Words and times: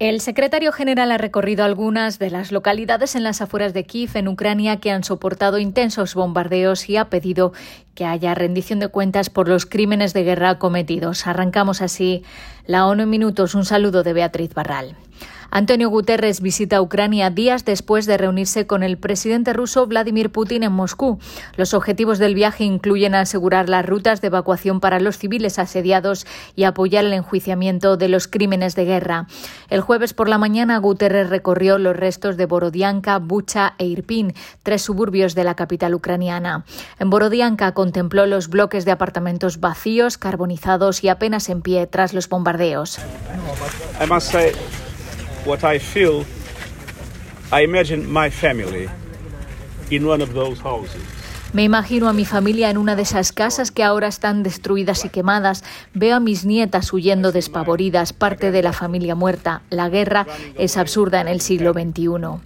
El 0.00 0.22
secretario 0.22 0.72
general 0.72 1.12
ha 1.12 1.18
recorrido 1.18 1.62
algunas 1.62 2.18
de 2.18 2.30
las 2.30 2.52
localidades 2.52 3.16
en 3.16 3.22
las 3.22 3.42
afueras 3.42 3.74
de 3.74 3.84
Kiev, 3.84 4.12
en 4.14 4.28
Ucrania, 4.28 4.78
que 4.80 4.90
han 4.90 5.04
soportado 5.04 5.58
intensos 5.58 6.14
bombardeos 6.14 6.88
y 6.88 6.96
ha 6.96 7.10
pedido 7.10 7.52
que 7.94 8.06
haya 8.06 8.34
rendición 8.34 8.78
de 8.78 8.88
cuentas 8.88 9.28
por 9.28 9.46
los 9.46 9.66
crímenes 9.66 10.14
de 10.14 10.24
guerra 10.24 10.58
cometidos. 10.58 11.26
Arrancamos 11.26 11.82
así 11.82 12.24
la 12.64 12.86
ONU 12.86 13.02
en 13.02 13.10
minutos. 13.10 13.54
Un 13.54 13.66
saludo 13.66 14.02
de 14.02 14.14
Beatriz 14.14 14.54
Barral. 14.54 14.96
Antonio 15.52 15.90
Guterres 15.90 16.40
visita 16.40 16.80
Ucrania 16.80 17.28
días 17.30 17.64
después 17.64 18.06
de 18.06 18.16
reunirse 18.16 18.66
con 18.66 18.84
el 18.84 18.98
presidente 18.98 19.52
ruso 19.52 19.86
Vladimir 19.86 20.30
Putin 20.30 20.62
en 20.62 20.72
Moscú. 20.72 21.18
Los 21.56 21.74
objetivos 21.74 22.18
del 22.18 22.34
viaje 22.34 22.64
incluyen 22.64 23.16
asegurar 23.16 23.68
las 23.68 23.84
rutas 23.84 24.20
de 24.20 24.28
evacuación 24.28 24.78
para 24.78 25.00
los 25.00 25.18
civiles 25.18 25.58
asediados 25.58 26.26
y 26.54 26.64
apoyar 26.64 27.04
el 27.04 27.12
enjuiciamiento 27.12 27.96
de 27.96 28.08
los 28.08 28.28
crímenes 28.28 28.76
de 28.76 28.84
guerra. 28.84 29.26
El 29.68 29.80
jueves 29.80 30.14
por 30.14 30.28
la 30.28 30.38
mañana 30.38 30.78
Guterres 30.78 31.30
recorrió 31.30 31.78
los 31.78 31.96
restos 31.96 32.36
de 32.36 32.46
Borodianka, 32.46 33.18
Bucha 33.18 33.74
e 33.78 33.86
Irpin, 33.86 34.34
tres 34.62 34.82
suburbios 34.82 35.34
de 35.34 35.44
la 35.44 35.56
capital 35.56 35.94
ucraniana. 35.94 36.64
En 37.00 37.10
Borodianka 37.10 37.72
contempló 37.72 38.26
los 38.26 38.48
bloques 38.48 38.84
de 38.84 38.92
apartamentos 38.92 39.58
vacíos, 39.58 40.16
carbonizados 40.16 41.02
y 41.02 41.08
apenas 41.08 41.48
en 41.48 41.62
pie 41.62 41.86
tras 41.88 42.14
los 42.14 42.28
bombardeos 42.28 42.98
what 45.44 45.64
I 45.64 45.78
feel, 45.78 46.24
I 47.52 47.62
imagine 47.62 48.10
my 48.10 48.30
family 48.30 48.88
in 49.90 50.06
one 50.06 50.20
of 50.20 50.32
those 50.34 50.60
houses. 50.60 51.19
Me 51.52 51.64
imagino 51.64 52.08
a 52.08 52.12
mi 52.12 52.24
familia 52.24 52.70
en 52.70 52.78
una 52.78 52.94
de 52.94 53.02
esas 53.02 53.32
casas 53.32 53.72
que 53.72 53.82
ahora 53.82 54.06
están 54.06 54.44
destruidas 54.44 55.04
y 55.04 55.08
quemadas. 55.08 55.64
Veo 55.94 56.14
a 56.14 56.20
mis 56.20 56.44
nietas 56.44 56.92
huyendo 56.92 57.32
despavoridas, 57.32 58.12
parte 58.12 58.52
de 58.52 58.62
la 58.62 58.72
familia 58.72 59.16
muerta. 59.16 59.62
La 59.68 59.88
guerra 59.88 60.28
es 60.56 60.76
absurda 60.76 61.20
en 61.20 61.26
el 61.26 61.40
siglo 61.40 61.72
XXI. 61.72 62.40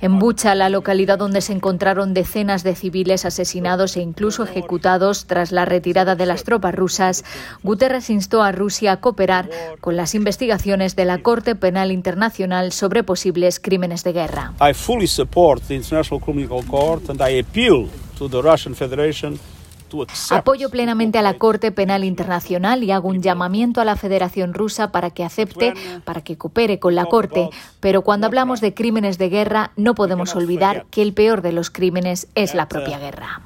En 0.00 0.18
Bucha, 0.18 0.54
la 0.54 0.70
localidad 0.70 1.18
donde 1.18 1.42
se 1.42 1.52
encontraron 1.52 2.14
decenas 2.14 2.62
de 2.62 2.74
civiles 2.74 3.26
asesinados 3.26 3.96
e 3.96 4.00
incluso 4.00 4.44
ejecutados 4.44 5.26
tras 5.26 5.52
la 5.52 5.66
retirada 5.66 6.16
de 6.16 6.24
las 6.24 6.42
tropas 6.42 6.74
rusas, 6.74 7.24
Guterres 7.62 8.08
instó 8.08 8.42
a 8.42 8.52
Rusia 8.52 8.92
a 8.92 9.00
cooperar 9.00 9.50
con 9.82 9.96
las 9.96 10.14
investigaciones 10.14 10.96
de 10.96 11.04
la 11.04 11.18
Corte 11.18 11.56
Penal 11.56 11.92
Internacional 11.92 12.72
sobre 12.72 13.04
posibles 13.04 13.60
crímenes 13.60 14.02
de 14.02 14.12
guerra. 14.14 14.54
I 14.60 14.72
fully 14.72 15.06
support 15.06 15.62
the 15.68 15.74
International 15.74 16.20
Criminal 16.20 16.64
Court 16.64 17.10
and 17.10 17.20
I 17.20 17.40
appeal 17.40 17.88
to 18.16 18.28
the 18.28 18.42
Russian 18.42 18.74
Federation 18.74 19.38
Apoyo 20.30 20.70
plenamente 20.70 21.18
a 21.18 21.22
la 21.22 21.34
Corte 21.34 21.70
Penal 21.70 22.04
Internacional 22.04 22.82
y 22.82 22.90
hago 22.90 23.08
un 23.08 23.22
llamamiento 23.22 23.80
a 23.80 23.84
la 23.84 23.96
Federación 23.96 24.52
Rusa 24.52 24.90
para 24.90 25.10
que 25.10 25.24
acepte, 25.24 25.74
para 26.04 26.22
que 26.22 26.36
coopere 26.36 26.78
con 26.78 26.94
la 26.94 27.06
Corte. 27.06 27.50
Pero 27.80 28.02
cuando 28.02 28.26
hablamos 28.26 28.60
de 28.60 28.74
crímenes 28.74 29.18
de 29.18 29.28
guerra, 29.28 29.72
no 29.76 29.94
podemos 29.94 30.34
olvidar 30.34 30.86
que 30.90 31.02
el 31.02 31.12
peor 31.12 31.42
de 31.42 31.52
los 31.52 31.70
crímenes 31.70 32.28
es 32.34 32.54
la 32.54 32.68
propia 32.68 32.98
guerra. 32.98 33.42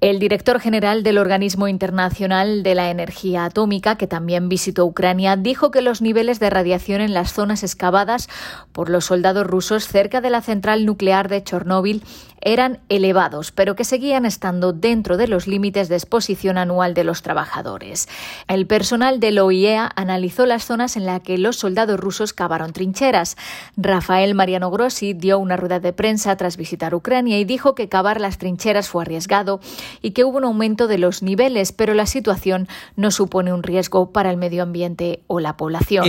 El 0.00 0.18
director 0.18 0.60
general 0.60 1.02
del 1.02 1.18
Organismo 1.18 1.68
Internacional 1.68 2.62
de 2.62 2.74
la 2.74 2.88
Energía 2.88 3.44
Atómica, 3.44 3.96
que 3.96 4.06
también 4.06 4.48
visitó 4.48 4.86
Ucrania, 4.86 5.36
dijo 5.36 5.70
que 5.70 5.82
los 5.82 6.00
niveles 6.00 6.40
de 6.40 6.48
radiación 6.48 7.02
en 7.02 7.12
las 7.12 7.34
zonas 7.34 7.62
excavadas 7.62 8.26
por 8.72 8.88
los 8.88 9.04
soldados 9.04 9.46
rusos 9.46 9.86
cerca 9.86 10.22
de 10.22 10.30
la 10.30 10.40
central 10.40 10.86
nuclear 10.86 11.28
de 11.28 11.44
Chernóbil 11.44 12.02
eran 12.40 12.78
elevados, 12.88 13.52
pero 13.52 13.76
que 13.76 13.84
seguían 13.84 14.24
estando 14.24 14.72
dentro 14.72 15.16
de 15.16 15.28
los 15.28 15.46
límites 15.46 15.88
de 15.88 15.96
exposición 15.96 16.56
anual 16.56 16.94
de 16.94 17.04
los 17.04 17.20
trabajadores. 17.20 18.08
El 18.48 18.66
personal 18.66 19.20
del 19.20 19.38
OIEA 19.38 19.90
analizó 19.94 20.46
las 20.46 20.64
zonas 20.64 20.96
en 20.96 21.04
las 21.04 21.20
que 21.20 21.36
los 21.36 21.56
soldados 21.56 22.00
rusos 22.00 22.32
cavaron 22.32 22.72
trincheras. 22.72 23.36
Rafael 23.76 24.34
Mariano 24.34 24.70
Grossi 24.70 25.12
dio 25.12 25.38
una 25.38 25.58
rueda 25.58 25.80
de 25.80 25.92
prensa 25.92 26.34
tras 26.36 26.56
visitar 26.56 26.94
Ucrania 26.94 27.38
y 27.38 27.44
dijo 27.44 27.74
que 27.74 27.90
cavar 27.90 28.20
las 28.20 28.38
trincheras 28.38 28.88
fue 28.88 29.02
arriesgado 29.02 29.60
y 30.02 30.12
que 30.12 30.24
hubo 30.24 30.38
un 30.38 30.44
aumento 30.44 30.88
de 30.88 30.98
los 30.98 31.22
niveles, 31.22 31.72
pero 31.72 31.94
la 31.94 32.06
situación 32.06 32.68
no 32.96 33.10
supone 33.10 33.52
un 33.52 33.62
riesgo 33.62 34.10
para 34.10 34.30
el 34.30 34.36
medio 34.36 34.62
ambiente 34.62 35.20
o 35.26 35.40
la 35.40 35.56
población. 35.56 36.04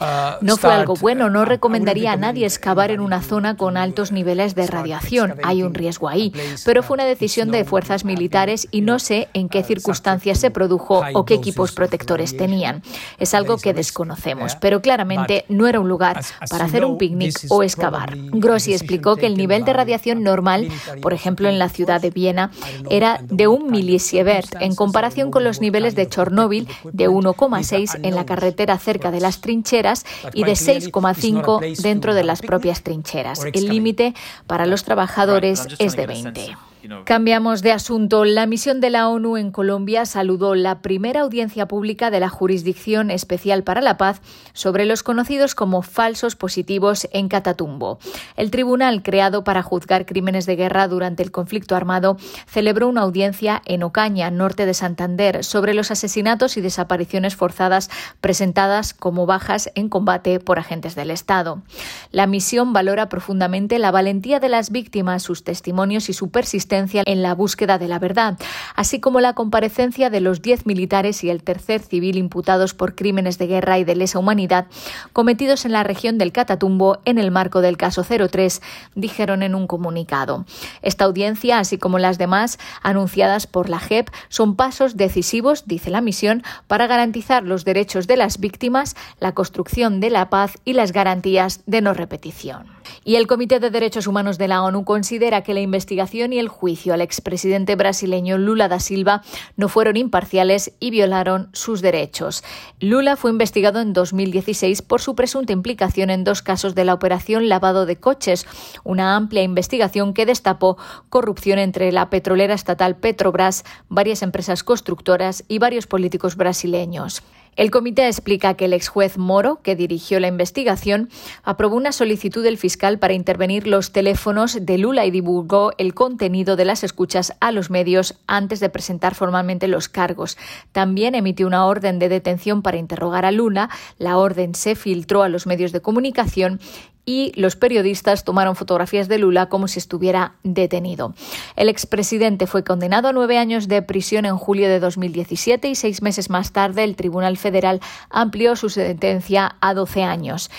Uh, 0.00 0.42
no 0.42 0.56
fue 0.56 0.72
algo 0.72 0.94
bueno. 0.94 1.28
No 1.28 1.44
recomendaría 1.44 2.12
a 2.12 2.16
nadie 2.16 2.46
excavar 2.46 2.90
en 2.90 3.00
una 3.00 3.20
zona 3.20 3.56
con 3.56 3.76
altos 3.76 4.12
niveles 4.12 4.54
de 4.54 4.66
radiación. 4.66 5.34
Hay 5.42 5.62
un 5.62 5.74
riesgo 5.74 6.08
ahí. 6.08 6.32
Pero 6.64 6.82
fue 6.82 6.94
una 6.94 7.04
decisión 7.04 7.50
de 7.50 7.64
fuerzas 7.64 8.04
militares 8.04 8.66
y 8.70 8.80
no 8.80 8.98
sé 8.98 9.28
en 9.34 9.50
qué 9.50 9.62
circunstancias 9.62 10.38
se 10.38 10.50
produjo 10.50 11.02
o 11.12 11.24
qué 11.26 11.34
equipos 11.34 11.72
protectores 11.72 12.34
tenían. 12.36 12.82
Es 13.18 13.34
algo 13.34 13.58
que 13.58 13.74
desconocemos. 13.74 14.56
Pero 14.56 14.80
claramente 14.80 15.44
no 15.48 15.66
era 15.66 15.80
un 15.80 15.88
lugar 15.88 16.20
para 16.48 16.64
hacer 16.64 16.84
un 16.86 16.96
picnic 16.96 17.36
o 17.50 17.62
excavar. 17.62 18.16
Grossi 18.16 18.72
explicó 18.72 19.16
que 19.16 19.26
el 19.26 19.36
nivel 19.36 19.64
de 19.64 19.74
radiación 19.74 20.22
normal, 20.22 20.68
por 21.02 21.12
ejemplo 21.12 21.48
en 21.48 21.58
la 21.58 21.68
ciudad 21.68 22.00
de 22.00 22.10
Viena, 22.10 22.50
era 22.88 23.20
de 23.22 23.48
un 23.48 23.70
milisievert 23.70 24.56
en 24.60 24.74
comparación 24.74 25.30
con 25.30 25.44
los 25.44 25.60
niveles 25.60 25.94
de 25.94 26.08
Chernóbil 26.08 26.68
de 26.84 27.08
1,6 27.08 28.00
en 28.02 28.14
la 28.14 28.24
carretera 28.30 28.78
cerca 28.78 29.10
de 29.10 29.18
las 29.18 29.40
trincheras 29.40 30.06
y 30.34 30.44
de 30.44 30.52
6,5 30.52 31.82
dentro 31.82 32.14
de 32.14 32.22
las 32.22 32.42
propias 32.42 32.82
trincheras. 32.82 33.40
El 33.52 33.68
límite 33.68 34.14
para 34.46 34.66
los 34.66 34.84
trabajadores 34.84 35.66
es 35.80 35.96
de 35.96 36.06
20. 36.06 36.56
Cambiamos 37.04 37.62
de 37.62 37.72
asunto. 37.72 38.24
La 38.24 38.46
misión 38.46 38.80
de 38.80 38.90
la 38.90 39.08
ONU 39.08 39.36
en 39.36 39.50
Colombia 39.50 40.06
saludó 40.06 40.54
la 40.54 40.80
primera 40.80 41.20
audiencia 41.20 41.68
pública 41.68 42.10
de 42.10 42.20
la 42.20 42.28
Jurisdicción 42.28 43.10
Especial 43.10 43.64
para 43.64 43.80
la 43.80 43.98
Paz 43.98 44.22
sobre 44.52 44.86
los 44.86 45.02
conocidos 45.02 45.54
como 45.54 45.82
falsos 45.82 46.36
positivos 46.36 47.08
en 47.12 47.28
Catatumbo. 47.28 47.98
El 48.36 48.50
tribunal 48.50 49.02
creado 49.02 49.44
para 49.44 49.62
juzgar 49.62 50.06
crímenes 50.06 50.46
de 50.46 50.56
guerra 50.56 50.88
durante 50.88 51.22
el 51.22 51.30
conflicto 51.30 51.76
armado 51.76 52.16
celebró 52.46 52.88
una 52.88 53.02
audiencia 53.02 53.62
en 53.66 53.82
Ocaña, 53.82 54.30
norte 54.30 54.64
de 54.64 54.74
Santander, 54.74 55.44
sobre 55.44 55.74
los 55.74 55.90
asesinatos 55.90 56.56
y 56.56 56.60
desapariciones 56.60 57.36
forzadas 57.36 57.90
presentadas 58.20 58.94
como 58.94 59.26
bajas 59.26 59.70
en 59.74 59.88
combate 59.88 60.40
por 60.40 60.58
agentes 60.58 60.94
del 60.94 61.10
Estado. 61.10 61.62
La 62.10 62.26
misión 62.26 62.72
valora 62.72 63.08
profundamente 63.08 63.78
la 63.78 63.90
valentía 63.90 64.40
de 64.40 64.48
las 64.48 64.70
víctimas, 64.70 65.22
sus 65.22 65.44
testimonios 65.44 66.08
y 66.08 66.12
su 66.12 66.30
persistencia 66.30 66.69
en 66.72 67.22
la 67.22 67.34
búsqueda 67.34 67.78
de 67.78 67.88
la 67.88 67.98
verdad, 67.98 68.38
así 68.76 69.00
como 69.00 69.20
la 69.20 69.34
comparecencia 69.34 70.10
de 70.10 70.20
los 70.20 70.40
diez 70.40 70.66
militares 70.66 71.24
y 71.24 71.30
el 71.30 71.42
tercer 71.42 71.80
civil 71.80 72.16
imputados 72.16 72.74
por 72.74 72.94
crímenes 72.94 73.38
de 73.38 73.46
guerra 73.46 73.78
y 73.78 73.84
de 73.84 73.96
lesa 73.96 74.18
humanidad 74.18 74.66
cometidos 75.12 75.64
en 75.64 75.72
la 75.72 75.82
región 75.82 76.18
del 76.18 76.32
Catatumbo 76.32 76.98
en 77.04 77.18
el 77.18 77.30
marco 77.30 77.60
del 77.60 77.76
caso 77.76 78.04
03, 78.04 78.62
dijeron 78.94 79.42
en 79.42 79.54
un 79.54 79.66
comunicado. 79.66 80.44
Esta 80.82 81.04
audiencia, 81.04 81.58
así 81.58 81.78
como 81.78 81.98
las 81.98 82.18
demás 82.18 82.58
anunciadas 82.82 83.46
por 83.46 83.68
la 83.68 83.80
JEP, 83.80 84.08
son 84.28 84.56
pasos 84.56 84.96
decisivos, 84.96 85.64
dice 85.66 85.90
la 85.90 86.00
misión, 86.00 86.42
para 86.66 86.86
garantizar 86.86 87.42
los 87.42 87.64
derechos 87.64 88.06
de 88.06 88.16
las 88.16 88.38
víctimas, 88.38 88.96
la 89.18 89.32
construcción 89.32 90.00
de 90.00 90.10
la 90.10 90.30
paz 90.30 90.54
y 90.64 90.74
las 90.74 90.92
garantías 90.92 91.62
de 91.66 91.80
no 91.80 91.94
repetición. 91.94 92.79
Y 93.04 93.16
el 93.16 93.26
Comité 93.26 93.60
de 93.60 93.70
Derechos 93.70 94.06
Humanos 94.06 94.38
de 94.38 94.48
la 94.48 94.62
ONU 94.62 94.84
considera 94.84 95.42
que 95.42 95.54
la 95.54 95.60
investigación 95.60 96.32
y 96.32 96.38
el 96.38 96.48
juicio 96.48 96.94
al 96.94 97.00
expresidente 97.00 97.76
brasileño 97.76 98.38
Lula 98.38 98.68
da 98.68 98.80
Silva 98.80 99.22
no 99.56 99.68
fueron 99.68 99.96
imparciales 99.96 100.72
y 100.80 100.90
violaron 100.90 101.48
sus 101.52 101.82
derechos. 101.82 102.44
Lula 102.80 103.16
fue 103.16 103.30
investigado 103.30 103.80
en 103.80 103.92
2016 103.92 104.82
por 104.82 105.00
su 105.00 105.14
presunta 105.14 105.52
implicación 105.52 106.10
en 106.10 106.24
dos 106.24 106.42
casos 106.42 106.74
de 106.74 106.84
la 106.84 106.94
operación 106.94 107.48
lavado 107.48 107.86
de 107.86 107.96
coches, 107.96 108.46
una 108.84 109.16
amplia 109.16 109.42
investigación 109.42 110.14
que 110.14 110.26
destapó 110.26 110.76
corrupción 111.08 111.58
entre 111.58 111.92
la 111.92 112.10
petrolera 112.10 112.54
estatal 112.54 112.96
Petrobras, 112.96 113.64
varias 113.88 114.22
empresas 114.22 114.62
constructoras 114.62 115.44
y 115.48 115.58
varios 115.58 115.86
políticos 115.86 116.36
brasileños. 116.36 117.22
El 117.56 117.70
comité 117.70 118.06
explica 118.06 118.54
que 118.54 118.66
el 118.66 118.72
ex 118.72 118.88
juez 118.88 119.18
Moro, 119.18 119.60
que 119.62 119.76
dirigió 119.76 120.20
la 120.20 120.28
investigación, 120.28 121.08
aprobó 121.42 121.76
una 121.76 121.92
solicitud 121.92 122.42
del 122.42 122.58
fiscal 122.58 122.98
para 122.98 123.14
intervenir 123.14 123.66
los 123.66 123.92
teléfonos 123.92 124.58
de 124.64 124.78
Lula 124.78 125.04
y 125.04 125.10
divulgó 125.10 125.72
el 125.76 125.92
contenido 125.92 126.56
de 126.56 126.64
las 126.64 126.84
escuchas 126.84 127.34
a 127.40 127.52
los 127.52 127.70
medios 127.70 128.18
antes 128.26 128.60
de 128.60 128.70
presentar 128.70 129.14
formalmente 129.14 129.68
los 129.68 129.88
cargos. 129.88 130.38
También 130.72 131.14
emitió 131.14 131.46
una 131.46 131.66
orden 131.66 131.98
de 131.98 132.08
detención 132.08 132.62
para 132.62 132.78
interrogar 132.78 133.24
a 133.24 133.32
Lula. 133.32 133.68
La 133.98 134.16
orden 134.16 134.54
se 134.54 134.74
filtró 134.74 135.22
a 135.22 135.28
los 135.28 135.46
medios 135.46 135.72
de 135.72 135.80
comunicación 135.80 136.60
y 137.04 137.32
los 137.34 137.56
periodistas 137.56 138.24
tomaron 138.24 138.56
fotografías 138.56 139.08
de 139.08 139.18
Lula 139.18 139.48
como 139.48 139.68
si 139.68 139.78
estuviera 139.78 140.34
detenido. 140.42 141.14
El 141.56 141.68
expresidente 141.68 142.46
fue 142.46 142.64
condenado 142.64 143.08
a 143.08 143.12
nueve 143.12 143.38
años 143.38 143.68
de 143.68 143.82
prisión 143.82 144.26
en 144.26 144.36
julio 144.36 144.68
de 144.68 144.80
2017 144.80 145.68
y 145.68 145.74
seis 145.74 146.02
meses 146.02 146.30
más 146.30 146.52
tarde 146.52 146.84
el 146.84 146.96
Tribunal 146.96 147.36
Federal 147.36 147.80
amplió 148.10 148.56
su 148.56 148.68
sentencia 148.68 149.56
a 149.60 149.74
doce 149.74 150.02
años. 150.02 150.50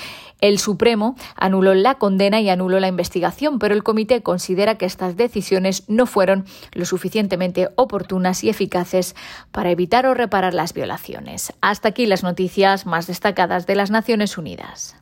El 0.42 0.58
Supremo 0.58 1.16
anuló 1.36 1.76
la 1.76 1.96
condena 1.96 2.42
y 2.42 2.50
anuló 2.50 2.80
la 2.80 2.88
investigación, 2.88 3.60
pero 3.60 3.76
el 3.76 3.84
comité 3.84 4.24
considera 4.24 4.76
que 4.76 4.88
estas 4.88 5.16
decisiones 5.16 5.84
no 5.88 6.08
fueron 6.08 6.46
lo 6.74 6.86
suficientemente 6.86 7.70
oportunas 7.76 8.44
y 8.44 8.50
eficaces 8.50 9.16
para 9.52 9.70
evitar 9.70 10.08
o 10.08 10.16
reparar 10.16 10.56
las 10.56 10.74
violaciones. 10.74 11.54
Hasta 11.62 11.90
aquí 11.90 12.08
las 12.08 12.24
noticias 12.24 12.88
más 12.88 13.06
destacadas 13.06 13.68
de 13.68 13.76
las 13.76 13.92
Naciones 13.92 14.38
Unidas. 14.38 15.02